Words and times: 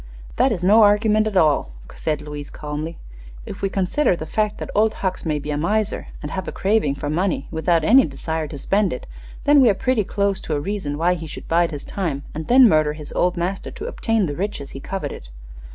"That 0.37 0.51
is 0.51 0.63
no 0.63 0.81
argument 0.81 1.27
at 1.27 1.37
all," 1.37 1.73
said 1.93 2.23
Louise, 2.23 2.49
calmly. 2.49 2.97
"If 3.45 3.61
we 3.61 3.69
consider 3.69 4.15
the 4.15 4.25
fact 4.25 4.57
that 4.57 4.71
Old 4.73 4.95
Hucks 5.05 5.27
may 5.27 5.37
be 5.37 5.51
a 5.51 5.57
miser, 5.59 6.07
and 6.23 6.31
have 6.31 6.47
a 6.47 6.51
craving 6.51 6.95
for 6.95 7.07
money 7.07 7.47
without 7.51 7.83
any 7.83 8.07
desire 8.07 8.47
to 8.47 8.57
spend 8.57 8.93
it, 8.93 9.05
then 9.43 9.61
we 9.61 9.69
are 9.69 9.75
pretty 9.75 10.03
close 10.03 10.41
to 10.41 10.55
a 10.55 10.59
reason 10.59 10.97
why 10.97 11.13
he 11.13 11.27
should 11.27 11.47
bide 11.47 11.69
his 11.69 11.83
time 11.85 12.23
and 12.33 12.47
then 12.47 12.67
murder 12.67 12.93
his 12.93 13.13
old 13.13 13.37
master 13.37 13.69
to 13.69 13.85
obtain 13.85 14.25
the 14.25 14.35
riches 14.35 14.71
he 14.71 14.79
coveted. 14.79 15.29